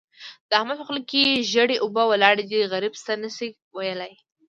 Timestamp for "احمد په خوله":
0.59-1.01